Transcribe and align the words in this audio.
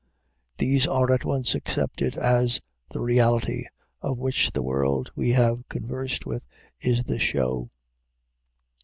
These 0.57 0.87
are 0.87 1.13
at 1.13 1.25
once 1.25 1.53
accepted 1.53 2.17
as 2.17 2.59
the 2.89 2.99
reality, 2.99 3.65
of 4.01 4.17
which 4.17 4.51
the 4.51 4.63
world 4.63 5.11
we 5.15 5.29
have 5.33 5.69
conversed 5.69 6.25
with 6.25 6.47
is 6.79 7.03
the 7.03 7.19
show. 7.19 7.69